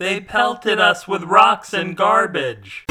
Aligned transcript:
They 0.00 0.18
pelted 0.18 0.80
us 0.80 1.06
with 1.06 1.24
rocks 1.24 1.74
and 1.74 1.94
garbage. 1.94 2.86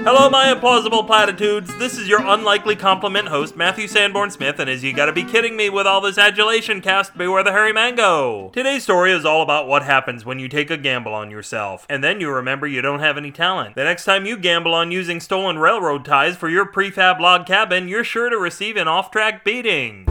Hello, 0.00 0.30
my 0.30 0.54
implausible 0.54 1.06
platitudes. 1.06 1.76
This 1.76 1.98
is 1.98 2.08
your 2.08 2.24
unlikely 2.24 2.76
compliment 2.76 3.28
host, 3.28 3.58
Matthew 3.58 3.86
Sanborn 3.86 4.30
Smith, 4.30 4.58
and 4.58 4.70
as 4.70 4.82
you 4.82 4.94
gotta 4.94 5.12
be 5.12 5.22
kidding 5.22 5.54
me 5.54 5.68
with 5.68 5.86
all 5.86 6.00
this 6.00 6.16
adulation 6.16 6.80
cast, 6.80 7.14
beware 7.14 7.44
the 7.44 7.52
hairy 7.52 7.74
mango. 7.74 8.48
Today's 8.54 8.84
story 8.84 9.12
is 9.12 9.26
all 9.26 9.42
about 9.42 9.68
what 9.68 9.82
happens 9.82 10.24
when 10.24 10.38
you 10.38 10.48
take 10.48 10.70
a 10.70 10.78
gamble 10.78 11.12
on 11.12 11.30
yourself, 11.30 11.86
and 11.90 12.02
then 12.02 12.18
you 12.18 12.30
remember 12.30 12.66
you 12.66 12.80
don't 12.80 13.00
have 13.00 13.18
any 13.18 13.32
talent. 13.32 13.74
The 13.74 13.84
next 13.84 14.06
time 14.06 14.24
you 14.24 14.38
gamble 14.38 14.72
on 14.72 14.90
using 14.90 15.20
stolen 15.20 15.58
railroad 15.58 16.06
ties 16.06 16.38
for 16.38 16.48
your 16.48 16.64
prefab 16.64 17.20
log 17.20 17.44
cabin, 17.44 17.86
you're 17.86 18.02
sure 18.02 18.30
to 18.30 18.38
receive 18.38 18.78
an 18.78 18.88
off 18.88 19.10
track 19.10 19.44
beating. 19.44 20.06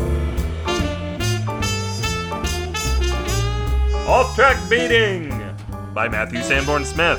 Off 4.11 4.35
Track 4.35 4.69
Beating 4.69 5.29
by 5.93 6.09
Matthew 6.09 6.43
Sanborn 6.43 6.83
Smith. 6.83 7.17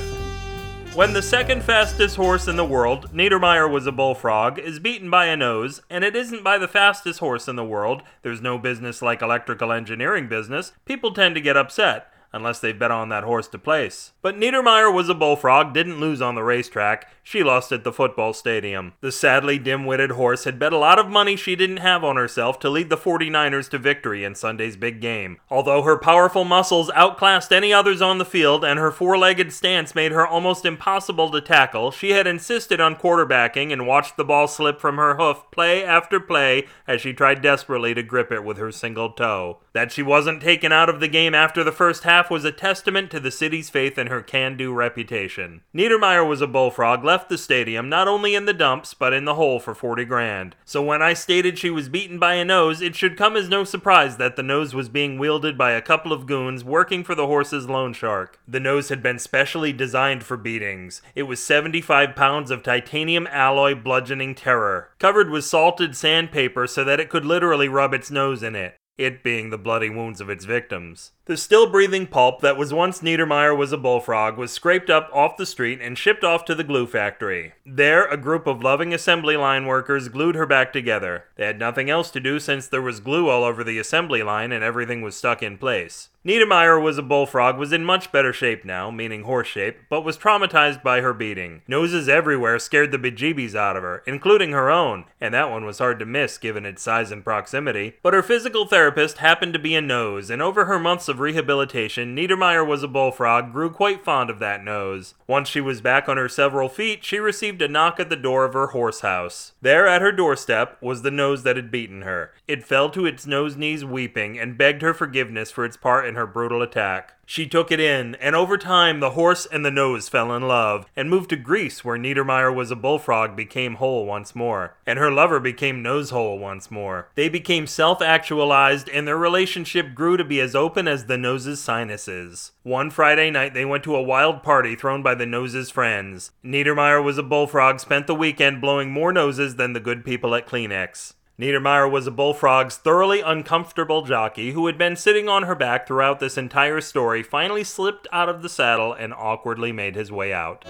When 0.95 1.14
the 1.14 1.23
second 1.23 1.62
fastest 1.62 2.16
horse 2.16 2.48
in 2.48 2.56
the 2.56 2.66
world, 2.66 3.10
Niedermeyer 3.14 3.66
was 3.69 3.87
a 3.87 3.92
bullfrog, 3.92 4.59
is 4.59 4.78
beaten 4.78 5.09
by 5.09 5.24
a 5.24 5.34
nose, 5.34 5.80
and 5.88 6.05
it 6.05 6.14
isn't 6.14 6.45
by 6.45 6.59
the 6.59 6.69
fastest 6.69 7.20
horse 7.20 7.48
in 7.48 7.56
the 7.56 7.64
world, 7.64 8.02
there's 8.20 8.42
no 8.42 8.59
business 8.59 9.00
like 9.00 9.23
electrical 9.23 9.73
engineering 9.73 10.28
business, 10.28 10.73
people 10.84 11.14
tend 11.14 11.34
to 11.34 11.41
get 11.41 11.56
upset 11.56 12.11
unless 12.32 12.60
they 12.60 12.72
bet 12.72 12.91
on 12.91 13.09
that 13.10 13.24
horse 13.24 13.48
to 13.48 13.59
place. 13.59 14.12
But 14.22 14.36
Niedermeyer 14.36 14.92
was 14.92 15.09
a 15.09 15.14
bullfrog, 15.14 15.74
didn't 15.74 16.00
lose 16.00 16.22
on 16.22 16.34
the 16.34 16.42
racetrack. 16.42 17.10
She 17.22 17.42
lost 17.42 17.70
at 17.70 17.84
the 17.84 17.92
football 17.92 18.32
stadium. 18.32 18.95
The 19.00 19.12
sadly 19.12 19.58
dim 19.58 19.84
witted 19.84 20.12
horse 20.12 20.45
had 20.45 20.58
bet 20.58 20.72
a 20.72 20.78
lot 20.78 20.98
of 20.98 21.08
money 21.08 21.36
she 21.36 21.55
didn't 21.55 21.77
have 21.77 22.02
on 22.02 22.16
herself 22.16 22.58
to 22.60 22.70
lead 22.70 22.91
the 22.91 22.96
49ers 22.96 23.70
to 23.70 23.78
victory 23.78 24.24
in 24.24 24.34
Sunday's 24.34 24.77
big 24.77 25.00
game. 25.00 25.38
Although 25.48 25.82
her 25.82 25.96
powerful 25.96 26.45
muscles 26.45 26.91
outclassed 26.95 27.52
any 27.52 27.72
others 27.72 28.02
on 28.02 28.18
the 28.18 28.24
field 28.24 28.64
and 28.64 28.78
her 28.78 28.91
four 28.91 29.16
legged 29.16 29.52
stance 29.52 29.94
made 29.94 30.12
her 30.12 30.27
almost 30.27 30.64
impossible 30.64 31.30
to 31.30 31.41
tackle, 31.41 31.91
she 31.91 32.10
had 32.10 32.27
insisted 32.27 32.80
on 32.80 32.97
quarterbacking 32.97 33.72
and 33.72 33.86
watched 33.86 34.16
the 34.16 34.25
ball 34.25 34.48
slip 34.48 34.80
from 34.80 34.97
her 34.97 35.16
hoof 35.16 35.44
play 35.53 35.84
after 35.84 36.19
play 36.19 36.66
as 36.88 37.00
she 37.00 37.12
tried 37.12 37.41
desperately 37.42 37.94
to 37.94 38.03
grip 38.03 38.33
it 38.33 38.42
with 38.42 38.56
her 38.56 38.72
single 38.72 39.10
toe. 39.10 39.58
That 39.75 39.92
she 39.92 40.03
wasn't 40.03 40.42
taken 40.42 40.72
out 40.72 40.88
of 40.88 41.00
the 41.00 41.08
game 41.08 41.34
after 41.34 41.62
the 41.62 41.72
first 41.72 42.03
half 42.03 42.22
was 42.31 42.45
a 42.45 42.53
testament 42.53 43.11
to 43.11 43.20
the 43.20 43.31
city's 43.31 43.70
faith 43.70 43.98
in 43.98 44.09
her 44.09 44.23
can 44.23 44.56
do 44.56 44.73
reputation. 44.73 45.62
Niedermeyer 45.75 46.27
was 46.28 46.41
a 46.41 46.47
bullfrog, 46.47 47.05
left 47.05 47.28
the 47.28 47.39
stadium 47.39 47.89
not 47.89 48.09
only 48.09 48.34
in 48.34 48.45
the 48.45 48.53
dumps, 48.53 48.95
but 48.95 49.12
in 49.12 49.25
the 49.25 49.34
hole 49.34 49.59
for 49.61 49.75
40 49.75 50.05
grand. 50.05 50.56
So 50.65 50.83
when 50.83 51.03
I 51.03 51.15
stated 51.15 51.59
she 51.59 51.70
was 51.70 51.89
beaten 51.89 52.19
by 52.19 52.34
a 52.34 52.45
nose, 52.45 52.81
it 52.81 52.95
should 52.95 53.17
come 53.17 53.37
as 53.37 53.48
no 53.48 53.65
surprise 53.65 54.17
that 54.17 54.37
the 54.37 54.43
nose 54.43 54.75
was 54.75 54.89
being 54.89 55.19
wielded 55.19 55.56
by 55.56 55.73
a 55.73 55.83
couple 55.83 56.12
of 56.12 56.27
goons 56.27 56.65
working 56.65 57.05
for 57.05 57.15
the 57.15 57.27
horse's 57.27 57.69
loan 57.69 57.93
shark. 57.93 58.39
The 58.47 58.61
nose 58.61 58.89
had 58.89 59.03
been 59.03 59.19
specially 59.19 59.73
designed 59.73 60.25
for 60.25 60.37
beatings. 60.37 61.03
It 61.15 61.25
was 61.25 61.43
75 61.43 62.15
pounds 62.15 62.50
of 62.50 62.62
titanium 62.62 63.27
alloy 63.31 63.75
bludgeoning 63.75 64.34
terror, 64.34 64.91
covered 64.98 65.31
with 65.31 65.45
salted 65.45 65.97
sandpaper 65.97 66.67
so 66.67 66.84
that 66.84 67.00
it 67.00 67.09
could 67.09 67.25
literally 67.25 67.69
rub 67.69 67.95
its 67.95 68.11
nose 68.11 68.43
in 68.43 68.55
it 68.55 68.77
it 68.98 69.23
being 69.23 69.50
the 69.50 69.59
bloody 69.59 69.91
wounds 69.91 70.20
of 70.20 70.28
its 70.28 70.45
victims. 70.45 71.12
The 71.33 71.38
still 71.38 71.66
breathing 71.66 72.08
pulp 72.08 72.42
that 72.42 72.58
was 72.58 72.75
once 72.75 73.00
Niedermeyer 73.00 73.56
was 73.56 73.72
a 73.72 73.78
bullfrog 73.78 74.36
was 74.36 74.52
scraped 74.52 74.91
up 74.91 75.08
off 75.14 75.38
the 75.38 75.47
street 75.47 75.80
and 75.80 75.97
shipped 75.97 76.25
off 76.25 76.44
to 76.44 76.55
the 76.55 76.62
glue 76.62 76.86
factory. 76.86 77.55
There, 77.64 78.05
a 78.05 78.19
group 78.19 78.47
of 78.47 78.62
loving 78.62 78.92
assembly 78.92 79.38
line 79.38 79.64
workers 79.64 80.10
glued 80.10 80.34
her 80.34 80.44
back 80.44 80.75
together. 80.75 81.25
They 81.36 81.47
had 81.47 81.58
nothing 81.58 81.88
else 81.88 82.10
to 82.10 82.20
do 82.20 82.38
since 82.38 82.69
there 82.69 82.83
was 82.83 83.00
glue 83.00 83.30
all 83.30 83.44
over 83.44 83.64
the 83.64 83.78
assembly 83.78 84.22
line 84.22 84.53
and 84.53 84.62
everything 84.62 85.00
was 85.00 85.16
stuck 85.16 85.42
in 85.42 85.56
place. 85.56 86.10
Niedermeyer 86.25 86.80
was 86.80 86.98
a 86.98 87.03
bullfrog, 87.03 87.58
was 87.58 87.72
in 87.72 87.84
much 87.84 88.12
better 88.12 88.33
shape 88.33 88.64
now, 88.64 88.92
meaning 88.92 89.25
horse 89.25 89.48
shape, 89.48 89.78
but 89.91 90.05
was 90.05 90.16
traumatized 90.16 90.80
by 90.80 91.00
her 91.00 91.12
beating. 91.12 91.62
Noses 91.66 92.08
everywhere 92.08 92.60
scared 92.60 92.92
the 92.92 92.98
bejeebies 92.98 93.56
out 93.56 93.77
of 93.77 93.83
her, 93.83 94.05
including 94.06 94.53
her 94.53 94.70
own, 94.70 95.06
and 95.20 95.34
that 95.34 95.50
one 95.50 95.64
was 95.64 95.81
hard 95.81 95.99
to 95.99 96.06
miss 96.06 96.38
given 96.38 96.64
its 96.64 96.81
size 96.81 97.10
and 97.10 97.25
proximity. 97.25 97.94
But 98.04 98.14
her 98.14 98.22
physical 98.22 98.66
therapist 98.66 99.19
happened 99.19 99.53
to 99.54 99.59
be 99.59 99.75
a 99.75 99.81
nose, 99.81 100.31
and 100.31 100.41
over 100.41 100.66
her 100.66 100.78
months 100.78 101.09
of 101.09 101.19
rehabilitation, 101.22 102.15
Niedermeyer 102.15 102.66
was 102.66 102.83
a 102.83 102.88
bullfrog, 102.88 103.53
grew 103.53 103.71
quite 103.71 104.05
fond 104.05 104.28
of 104.28 104.38
that 104.41 104.62
nose. 104.62 105.15
Once 105.27 105.49
she 105.49 105.60
was 105.60 105.81
back 105.81 106.09
on 106.09 106.19
her 106.19 106.28
several 106.28 106.69
feet, 106.69 107.05
she 107.05 107.19
received 107.19 107.62
a 107.62 107.69
knock 107.69 107.99
at 107.99 108.10
the 108.10 108.16
door 108.16 108.44
of 108.44 108.53
her 108.53 108.69
horse 108.69 109.00
house. 109.00 109.53
There 109.62 109.87
at 109.87 110.03
her 110.03 110.12
doorstep 110.12 110.77
was 110.82 111.00
the 111.03 111.11
nose 111.11 111.44
that 111.44 111.56
had 111.56 111.71
beaten 111.71 112.03
her. 112.03 112.32
It 112.47 112.65
fell 112.65 112.91
to 112.91 113.06
its 113.06 113.27
nose 113.27 113.56
knees 113.56 113.84
weeping 113.84 114.38
and 114.38 114.59
begged 114.59 114.82
her 114.82 114.93
forgiveness 114.93 115.50
for 115.50 115.65
its 115.65 115.78
part 115.78 116.06
in 116.06 116.16
her 116.16 116.27
brutal 116.27 116.61
attack. 116.61 117.15
She 117.25 117.47
took 117.47 117.71
it 117.71 117.81
in, 117.81 118.16
and 118.16 118.37
over 118.37 118.59
time 118.59 119.00
the 119.00 119.12
horse 119.12 119.47
and 119.47 119.65
the 119.65 119.71
nose 119.71 120.06
fell 120.06 120.34
in 120.34 120.43
love, 120.43 120.84
and 120.94 121.09
moved 121.09 121.31
to 121.31 121.37
Greece 121.37 121.82
where 121.82 121.97
Niedermeyer 121.97 122.55
was 122.55 122.71
a 122.71 122.77
bullfrog 122.77 123.37
became 123.37 123.77
whole 123.77 124.05
once 124.05 124.34
more, 124.34 124.75
and 124.87 124.99
her 124.99 125.11
lover 125.11 125.41
became 125.41 125.82
nose 125.82 126.11
whole 126.11 126.38
once 126.38 126.71
more. 126.71 127.09
They 127.15 127.31
became 127.31 127.66
self 127.66 128.03
actualized, 128.03 128.91
and 128.91 129.09
their 129.09 129.16
relationship 129.16 129.94
grew 129.94 130.19
to 130.19 130.25
be 130.25 130.41
as 130.41 130.55
open 130.55 130.87
as 130.87 131.01
the 131.06 131.18
nose's 131.18 131.60
sinuses. 131.60 132.52
One 132.62 132.90
Friday 132.90 133.30
night 133.30 133.54
they 133.54 133.64
went 133.64 133.84
to 133.84 133.96
a 133.96 134.02
wild 134.02 134.42
party 134.42 134.74
thrown 134.74 135.02
by 135.02 135.14
the 135.14 135.26
nose's 135.26 135.70
friends. 135.70 136.30
Niedermeyer 136.44 137.02
was 137.02 137.18
a 137.18 137.22
bullfrog, 137.22 137.80
spent 137.80 138.06
the 138.06 138.14
weekend 138.14 138.60
blowing 138.60 138.90
more 138.90 139.12
noses 139.12 139.56
than 139.56 139.72
the 139.72 139.80
good 139.80 140.04
people 140.04 140.34
at 140.34 140.46
Kleenex. 140.46 141.14
Niedermeyer 141.38 141.90
was 141.90 142.06
a 142.06 142.10
bullfrog's 142.10 142.76
thoroughly 142.76 143.20
uncomfortable 143.20 144.02
jockey 144.02 144.52
who 144.52 144.66
had 144.66 144.78
been 144.78 144.96
sitting 144.96 145.28
on 145.28 145.44
her 145.44 145.54
back 145.54 145.86
throughout 145.86 146.20
this 146.20 146.38
entire 146.38 146.80
story, 146.80 147.22
finally 147.22 147.64
slipped 147.64 148.06
out 148.12 148.28
of 148.28 148.42
the 148.42 148.48
saddle 148.48 148.92
and 148.92 149.12
awkwardly 149.14 149.72
made 149.72 149.96
his 149.96 150.12
way 150.12 150.32
out. 150.32 150.64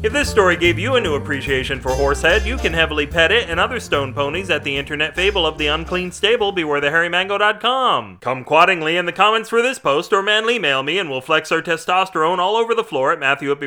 If 0.00 0.12
this 0.12 0.30
story 0.30 0.56
gave 0.56 0.78
you 0.78 0.94
a 0.94 1.00
new 1.00 1.16
appreciation 1.16 1.80
for 1.80 1.90
Horsehead, 1.90 2.46
you 2.46 2.56
can 2.56 2.72
heavily 2.72 3.04
pet 3.04 3.32
it 3.32 3.50
and 3.50 3.58
other 3.58 3.80
stone 3.80 4.14
ponies 4.14 4.48
at 4.48 4.62
the 4.62 4.76
internet 4.76 5.16
fable 5.16 5.44
of 5.44 5.58
the 5.58 5.66
unclean 5.66 6.12
stable 6.12 6.54
bewarethehairymango.com. 6.54 8.18
Come 8.20 8.44
quaddingly 8.44 8.96
in 8.96 9.06
the 9.06 9.12
comments 9.12 9.48
for 9.48 9.60
this 9.60 9.80
post 9.80 10.12
or 10.12 10.22
manly 10.22 10.56
mail 10.56 10.84
me 10.84 11.00
and 11.00 11.10
we'll 11.10 11.20
flex 11.20 11.50
our 11.50 11.60
testosterone 11.60 12.38
all 12.38 12.54
over 12.54 12.76
the 12.76 12.84
floor 12.84 13.10
at 13.10 13.18
Matthew 13.18 13.50
at 13.50 13.58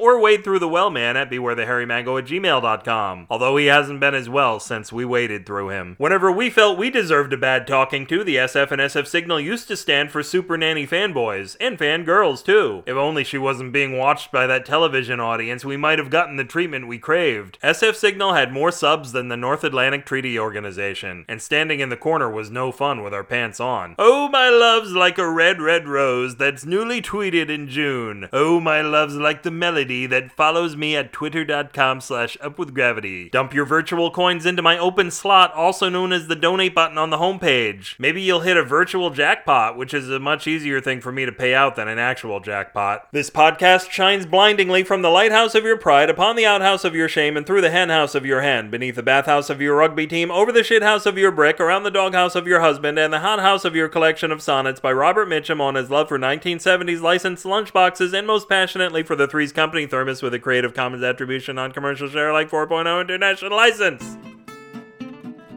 or 0.00 0.18
wade 0.18 0.42
through 0.42 0.60
the 0.60 0.68
well 0.68 0.88
man 0.88 1.14
at 1.18 1.30
bewarethehairymango 1.30 2.18
at 2.18 2.24
gmail.com. 2.24 3.26
Although 3.28 3.56
he 3.58 3.66
hasn't 3.66 4.00
been 4.00 4.14
as 4.14 4.30
well 4.30 4.58
since 4.58 4.94
we 4.94 5.04
waded 5.04 5.44
through 5.44 5.68
him. 5.68 5.96
Whenever 5.98 6.32
we 6.32 6.48
felt 6.48 6.78
we 6.78 6.88
deserved 6.88 7.34
a 7.34 7.36
bad 7.36 7.66
talking 7.66 8.06
to, 8.06 8.24
the 8.24 8.36
SF 8.36 8.70
and 8.70 8.80
SF 8.80 9.06
signal 9.06 9.40
used 9.40 9.68
to 9.68 9.76
stand 9.76 10.10
for 10.10 10.22
super 10.22 10.56
nanny 10.56 10.86
fanboys 10.86 11.54
and 11.60 11.78
fangirls 11.78 12.42
too. 12.42 12.82
If 12.86 12.96
only 12.96 13.24
she 13.24 13.36
wasn't 13.36 13.74
being 13.74 13.98
watched 13.98 14.32
by 14.32 14.46
that 14.46 14.64
television 14.64 14.85
television 14.86 15.18
audience, 15.18 15.64
we 15.64 15.76
might 15.76 15.98
have 15.98 16.10
gotten 16.10 16.36
the 16.36 16.44
treatment 16.44 16.86
we 16.86 16.96
craved. 16.96 17.58
SF 17.60 17.96
Signal 17.96 18.34
had 18.34 18.52
more 18.52 18.70
subs 18.70 19.10
than 19.10 19.26
the 19.26 19.36
North 19.36 19.64
Atlantic 19.64 20.06
Treaty 20.06 20.38
Organization, 20.38 21.24
and 21.28 21.42
standing 21.42 21.80
in 21.80 21.88
the 21.88 21.96
corner 21.96 22.30
was 22.30 22.52
no 22.52 22.70
fun 22.70 23.02
with 23.02 23.12
our 23.12 23.24
pants 23.24 23.58
on. 23.58 23.96
Oh, 23.98 24.28
my 24.28 24.48
love's 24.48 24.92
like 24.92 25.18
a 25.18 25.28
red, 25.28 25.60
red 25.60 25.88
rose 25.88 26.36
that's 26.36 26.64
newly 26.64 27.02
tweeted 27.02 27.50
in 27.50 27.68
June. 27.68 28.28
Oh, 28.32 28.60
my 28.60 28.80
love's 28.80 29.16
like 29.16 29.42
the 29.42 29.50
melody 29.50 30.06
that 30.06 30.30
follows 30.30 30.76
me 30.76 30.94
at 30.94 31.12
twitter.com 31.12 32.00
slash 32.00 32.36
upwithgravity. 32.36 33.32
Dump 33.32 33.52
your 33.52 33.64
virtual 33.64 34.12
coins 34.12 34.46
into 34.46 34.62
my 34.62 34.78
open 34.78 35.10
slot, 35.10 35.52
also 35.52 35.88
known 35.88 36.12
as 36.12 36.28
the 36.28 36.36
donate 36.36 36.76
button 36.76 36.96
on 36.96 37.10
the 37.10 37.18
homepage. 37.18 37.98
Maybe 37.98 38.22
you'll 38.22 38.40
hit 38.42 38.56
a 38.56 38.62
virtual 38.62 39.10
jackpot, 39.10 39.76
which 39.76 39.92
is 39.92 40.08
a 40.08 40.20
much 40.20 40.46
easier 40.46 40.80
thing 40.80 41.00
for 41.00 41.10
me 41.10 41.26
to 41.26 41.32
pay 41.32 41.54
out 41.54 41.74
than 41.74 41.88
an 41.88 41.98
actual 41.98 42.38
jackpot. 42.38 43.08
This 43.10 43.30
podcast 43.30 43.90
shines 43.90 44.26
blindingly 44.26 44.75
from 44.84 45.02
the 45.02 45.10
lighthouse 45.10 45.54
of 45.54 45.64
your 45.64 45.76
pride 45.76 46.10
upon 46.10 46.36
the 46.36 46.46
outhouse 46.46 46.84
of 46.84 46.94
your 46.94 47.08
shame 47.08 47.36
and 47.36 47.46
through 47.46 47.60
the 47.60 47.70
henhouse 47.70 48.14
of 48.14 48.26
your 48.26 48.42
hen, 48.42 48.70
beneath 48.70 48.96
the 48.96 49.02
bathhouse 49.02 49.48
of 49.48 49.60
your 49.60 49.76
rugby 49.76 50.06
team, 50.06 50.30
over 50.30 50.50
the 50.50 50.60
shithouse 50.60 51.06
of 51.06 51.16
your 51.16 51.30
brick, 51.30 51.60
around 51.60 51.82
the 51.82 51.90
doghouse 51.90 52.34
of 52.34 52.46
your 52.46 52.60
husband, 52.60 52.98
and 52.98 53.12
the 53.12 53.20
hothouse 53.20 53.64
of 53.64 53.76
your 53.76 53.88
collection 53.88 54.32
of 54.32 54.42
sonnets 54.42 54.80
by 54.80 54.92
Robert 54.92 55.28
Mitchum 55.28 55.60
on 55.60 55.74
his 55.74 55.90
love 55.90 56.08
for 56.08 56.18
1970s 56.18 57.00
licensed 57.00 57.44
lunchboxes 57.44 58.12
and 58.12 58.26
most 58.26 58.48
passionately 58.48 59.02
for 59.02 59.16
the 59.16 59.28
Three's 59.28 59.52
Company 59.52 59.86
thermos 59.86 60.22
with 60.22 60.34
a 60.34 60.38
Creative 60.38 60.74
Commons 60.74 61.02
Attribution 61.02 61.56
non-commercial 61.56 62.08
share 62.08 62.32
like 62.32 62.50
4.0 62.50 63.00
international 63.00 63.56
license. 63.56 64.16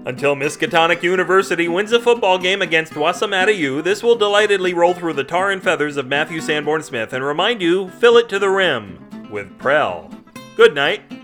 Until 0.05 0.35
Miskatonic 0.35 1.03
University 1.03 1.67
wins 1.67 1.91
a 1.91 1.99
football 1.99 2.37
game 2.37 2.61
against 2.61 2.93
Wossamotta 2.93 3.55
U, 3.55 3.81
this 3.81 4.01
will 4.01 4.15
delightedly 4.15 4.73
roll 4.73 4.93
through 4.93 5.13
the 5.13 5.25
tar 5.25 5.51
and 5.51 5.61
feathers 5.61 5.97
of 5.97 6.07
Matthew 6.07 6.39
Sanborn 6.39 6.83
Smith 6.83 7.11
and 7.11 7.23
remind 7.23 7.61
you, 7.61 7.89
fill 7.89 8.17
it 8.17 8.29
to 8.29 8.39
the 8.39 8.49
rim 8.49 9.08
with 9.29 9.57
Prell. 9.57 10.09
Good 10.55 10.75
night. 10.75 11.18